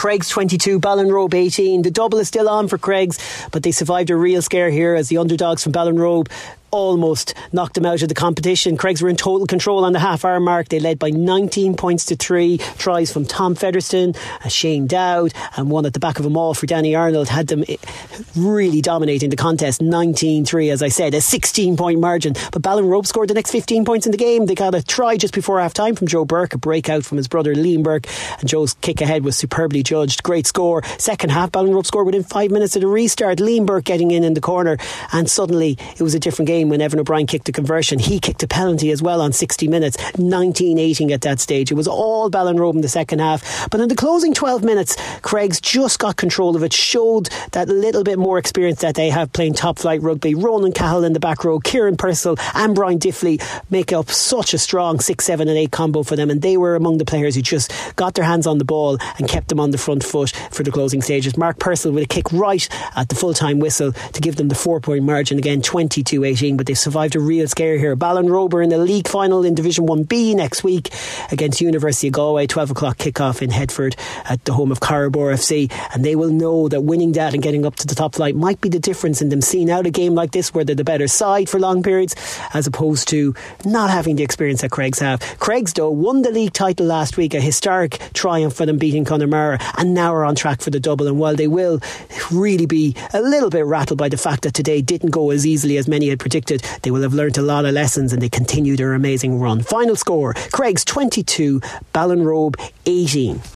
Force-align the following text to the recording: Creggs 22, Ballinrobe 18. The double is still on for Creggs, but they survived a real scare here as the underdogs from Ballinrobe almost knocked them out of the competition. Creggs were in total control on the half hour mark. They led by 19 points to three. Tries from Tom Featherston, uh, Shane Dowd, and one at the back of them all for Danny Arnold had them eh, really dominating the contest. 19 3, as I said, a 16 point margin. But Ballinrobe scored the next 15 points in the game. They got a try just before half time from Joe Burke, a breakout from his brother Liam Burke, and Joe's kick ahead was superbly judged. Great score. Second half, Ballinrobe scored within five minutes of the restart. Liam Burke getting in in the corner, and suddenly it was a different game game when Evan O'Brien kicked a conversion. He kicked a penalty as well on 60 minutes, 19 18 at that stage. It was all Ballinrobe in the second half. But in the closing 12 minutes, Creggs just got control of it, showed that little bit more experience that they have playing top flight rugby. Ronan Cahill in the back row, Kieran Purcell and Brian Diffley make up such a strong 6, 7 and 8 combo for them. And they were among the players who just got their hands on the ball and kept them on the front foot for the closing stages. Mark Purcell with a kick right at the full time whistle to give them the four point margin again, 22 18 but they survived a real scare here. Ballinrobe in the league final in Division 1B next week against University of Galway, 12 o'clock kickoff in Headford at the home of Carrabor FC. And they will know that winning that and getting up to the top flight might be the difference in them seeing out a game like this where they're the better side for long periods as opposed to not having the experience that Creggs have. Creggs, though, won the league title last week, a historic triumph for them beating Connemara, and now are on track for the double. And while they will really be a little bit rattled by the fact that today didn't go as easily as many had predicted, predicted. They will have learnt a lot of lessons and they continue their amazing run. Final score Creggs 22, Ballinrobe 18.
Creggs 0.00 0.28
22, 0.28 0.78
Ballinrobe 0.78 1.34
18. 1.34 1.82
The 1.82 1.90
double 1.90 2.20
is 2.20 2.28
still 2.28 2.48
on 2.48 2.68
for 2.68 2.78
Creggs, 2.78 3.18
but 3.50 3.64
they 3.64 3.72
survived 3.72 4.10
a 4.10 4.16
real 4.16 4.40
scare 4.40 4.70
here 4.70 4.94
as 4.94 5.08
the 5.08 5.18
underdogs 5.18 5.64
from 5.64 5.72
Ballinrobe 5.72 6.30
almost 6.70 7.34
knocked 7.52 7.74
them 7.74 7.86
out 7.86 8.02
of 8.02 8.08
the 8.08 8.14
competition. 8.14 8.76
Creggs 8.76 9.02
were 9.02 9.08
in 9.08 9.16
total 9.16 9.46
control 9.46 9.84
on 9.84 9.92
the 9.92 9.98
half 9.98 10.24
hour 10.24 10.40
mark. 10.40 10.68
They 10.68 10.80
led 10.80 10.98
by 10.98 11.10
19 11.10 11.76
points 11.76 12.06
to 12.06 12.16
three. 12.16 12.58
Tries 12.78 13.12
from 13.12 13.24
Tom 13.24 13.54
Featherston, 13.54 14.14
uh, 14.44 14.48
Shane 14.48 14.86
Dowd, 14.86 15.32
and 15.56 15.70
one 15.70 15.86
at 15.86 15.92
the 15.92 16.00
back 16.00 16.18
of 16.18 16.24
them 16.24 16.36
all 16.36 16.54
for 16.54 16.66
Danny 16.66 16.94
Arnold 16.94 17.28
had 17.28 17.46
them 17.48 17.64
eh, 17.68 17.76
really 18.36 18.80
dominating 18.80 19.30
the 19.30 19.36
contest. 19.36 19.80
19 19.80 20.44
3, 20.44 20.70
as 20.70 20.82
I 20.82 20.88
said, 20.88 21.14
a 21.14 21.20
16 21.20 21.76
point 21.76 22.00
margin. 22.00 22.34
But 22.52 22.62
Ballinrobe 22.62 23.06
scored 23.06 23.28
the 23.28 23.34
next 23.34 23.50
15 23.50 23.84
points 23.84 24.06
in 24.06 24.12
the 24.12 24.18
game. 24.18 24.46
They 24.46 24.54
got 24.54 24.74
a 24.74 24.82
try 24.82 25.16
just 25.16 25.34
before 25.34 25.60
half 25.60 25.74
time 25.74 25.94
from 25.94 26.06
Joe 26.06 26.24
Burke, 26.24 26.54
a 26.54 26.58
breakout 26.58 27.04
from 27.04 27.16
his 27.18 27.28
brother 27.28 27.54
Liam 27.54 27.82
Burke, 27.82 28.06
and 28.40 28.48
Joe's 28.48 28.74
kick 28.74 29.00
ahead 29.00 29.24
was 29.24 29.36
superbly 29.36 29.82
judged. 29.82 30.22
Great 30.22 30.46
score. 30.46 30.82
Second 30.98 31.30
half, 31.30 31.52
Ballinrobe 31.52 31.86
scored 31.86 32.06
within 32.06 32.22
five 32.24 32.50
minutes 32.50 32.76
of 32.76 32.82
the 32.82 32.88
restart. 32.88 33.38
Liam 33.38 33.66
Burke 33.66 33.84
getting 33.84 34.10
in 34.10 34.24
in 34.24 34.34
the 34.34 34.40
corner, 34.40 34.76
and 35.12 35.30
suddenly 35.30 35.78
it 35.96 36.02
was 36.02 36.14
a 36.14 36.20
different 36.20 36.46
game 36.46 36.57
game 36.58 36.68
when 36.68 36.80
Evan 36.80 37.00
O'Brien 37.00 37.26
kicked 37.26 37.48
a 37.48 37.52
conversion. 37.52 37.98
He 37.98 38.18
kicked 38.18 38.42
a 38.42 38.48
penalty 38.48 38.90
as 38.90 39.00
well 39.00 39.20
on 39.20 39.32
60 39.32 39.68
minutes, 39.68 39.96
19 40.18 40.78
18 40.78 41.12
at 41.12 41.20
that 41.22 41.40
stage. 41.40 41.70
It 41.70 41.74
was 41.74 41.86
all 41.86 42.30
Ballinrobe 42.30 42.74
in 42.74 42.80
the 42.80 42.88
second 42.88 43.20
half. 43.20 43.70
But 43.70 43.80
in 43.80 43.88
the 43.88 43.94
closing 43.94 44.34
12 44.34 44.64
minutes, 44.64 44.96
Creggs 45.20 45.60
just 45.60 45.98
got 45.98 46.16
control 46.16 46.56
of 46.56 46.62
it, 46.62 46.72
showed 46.72 47.26
that 47.52 47.68
little 47.68 48.02
bit 48.02 48.18
more 48.18 48.38
experience 48.38 48.80
that 48.80 48.94
they 48.94 49.10
have 49.10 49.32
playing 49.32 49.54
top 49.54 49.78
flight 49.78 50.02
rugby. 50.02 50.34
Ronan 50.34 50.72
Cahill 50.72 51.04
in 51.04 51.12
the 51.12 51.20
back 51.20 51.44
row, 51.44 51.60
Kieran 51.60 51.96
Purcell 51.96 52.36
and 52.54 52.74
Brian 52.74 52.98
Diffley 52.98 53.40
make 53.70 53.92
up 53.92 54.10
such 54.10 54.54
a 54.54 54.58
strong 54.58 54.98
6, 54.98 55.24
7 55.24 55.48
and 55.48 55.56
8 55.56 55.70
combo 55.70 56.02
for 56.02 56.16
them. 56.16 56.30
And 56.30 56.42
they 56.42 56.56
were 56.56 56.74
among 56.74 56.98
the 56.98 57.04
players 57.04 57.36
who 57.36 57.42
just 57.42 57.72
got 57.96 58.14
their 58.14 58.24
hands 58.24 58.46
on 58.46 58.58
the 58.58 58.64
ball 58.64 58.98
and 59.18 59.28
kept 59.28 59.48
them 59.48 59.60
on 59.60 59.70
the 59.70 59.78
front 59.78 60.02
foot 60.02 60.30
for 60.50 60.62
the 60.62 60.72
closing 60.72 61.02
stages. 61.02 61.36
Mark 61.36 61.58
Purcell 61.58 61.92
with 61.92 62.04
a 62.04 62.06
kick 62.06 62.32
right 62.32 62.68
at 62.96 63.08
the 63.08 63.14
full 63.14 63.34
time 63.34 63.60
whistle 63.60 63.92
to 63.92 64.20
give 64.20 64.36
them 64.36 64.48
the 64.48 64.54
four 64.54 64.80
point 64.80 65.04
margin 65.04 65.38
again, 65.38 65.62
22 65.62 66.24
18 66.24 66.47
but 66.56 66.66
they 66.66 66.74
survived 66.74 67.16
a 67.16 67.20
real 67.20 67.46
scare 67.48 67.78
here. 67.78 67.96
Ballinrobe 67.96 68.62
in 68.62 68.70
the 68.70 68.78
league 68.78 69.08
final 69.08 69.44
in 69.44 69.54
Division 69.54 69.86
1B 69.86 70.34
next 70.34 70.64
week 70.64 70.90
against 71.30 71.60
University 71.60 72.08
of 72.08 72.14
Galway, 72.14 72.46
12 72.46 72.70
o'clock 72.70 72.96
kickoff 72.98 73.42
in 73.42 73.50
Headford 73.50 73.96
at 74.24 74.44
the 74.44 74.52
home 74.52 74.72
of 74.72 74.80
Carrabor 74.80 75.32
FC. 75.32 75.70
And 75.92 76.04
they 76.04 76.16
will 76.16 76.30
know 76.30 76.68
that 76.68 76.80
winning 76.80 77.12
that 77.12 77.34
and 77.34 77.42
getting 77.42 77.66
up 77.66 77.76
to 77.76 77.86
the 77.86 77.94
top 77.94 78.14
flight 78.14 78.34
might 78.34 78.60
be 78.60 78.68
the 78.68 78.78
difference 78.78 79.20
in 79.20 79.28
them 79.28 79.40
seeing 79.40 79.70
out 79.70 79.86
a 79.86 79.90
game 79.90 80.14
like 80.14 80.32
this 80.32 80.54
where 80.54 80.64
they're 80.64 80.74
the 80.74 80.84
better 80.84 81.08
side 81.08 81.48
for 81.48 81.60
long 81.60 81.82
periods 81.82 82.14
as 82.54 82.66
opposed 82.66 83.08
to 83.08 83.34
not 83.64 83.90
having 83.90 84.16
the 84.16 84.22
experience 84.22 84.62
that 84.62 84.70
Creggs 84.70 84.98
have. 84.98 85.20
Creggs, 85.38 85.72
though, 85.72 85.90
won 85.90 86.22
the 86.22 86.30
league 86.30 86.52
title 86.52 86.86
last 86.86 87.16
week, 87.16 87.34
a 87.34 87.40
historic 87.40 88.00
triumph 88.14 88.54
for 88.54 88.66
them 88.66 88.78
beating 88.78 89.04
Connemara, 89.04 89.58
and 89.76 89.94
now 89.94 90.14
are 90.14 90.24
on 90.24 90.34
track 90.34 90.60
for 90.60 90.70
the 90.70 90.80
double. 90.80 91.06
And 91.06 91.18
while 91.18 91.36
they 91.36 91.48
will 91.48 91.80
really 92.30 92.66
be 92.66 92.94
a 93.12 93.20
little 93.20 93.50
bit 93.50 93.64
rattled 93.64 93.98
by 93.98 94.08
the 94.08 94.16
fact 94.16 94.42
that 94.42 94.54
today 94.54 94.80
didn't 94.80 95.10
go 95.10 95.30
as 95.30 95.46
easily 95.46 95.76
as 95.76 95.88
many 95.88 96.08
had 96.08 96.18
predicted, 96.18 96.37
predicted. 96.40 96.82
They 96.82 96.90
will 96.90 97.02
have 97.02 97.14
learnt 97.14 97.38
a 97.38 97.42
lot 97.42 97.64
of 97.64 97.72
lessons 97.72 98.12
and 98.12 98.22
they 98.22 98.28
continue 98.28 98.76
their 98.76 98.94
amazing 98.94 99.40
run. 99.40 99.60
Final 99.60 99.96
score 99.96 100.34
Creggs 100.52 100.84
22, 100.84 101.60
Ballinrobe 101.92 102.54
18. 102.86 103.40